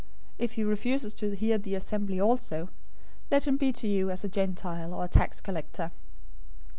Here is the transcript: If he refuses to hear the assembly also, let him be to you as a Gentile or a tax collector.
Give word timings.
If 0.39 0.53
he 0.53 0.63
refuses 0.63 1.13
to 1.13 1.35
hear 1.35 1.59
the 1.59 1.75
assembly 1.75 2.19
also, 2.19 2.69
let 3.29 3.47
him 3.47 3.55
be 3.57 3.71
to 3.73 3.87
you 3.87 4.09
as 4.09 4.23
a 4.23 4.29
Gentile 4.29 4.95
or 4.95 5.05
a 5.05 5.07
tax 5.07 5.39
collector. 5.41 5.91